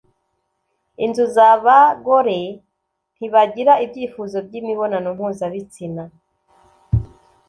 inzu 1.05 1.25
za 1.35 1.49
bagore 1.65 2.39
ntibagira 3.17 3.73
ibyifuzo 3.85 4.37
by'imibonano 4.47 5.07
mpuzabitsina 5.17 6.03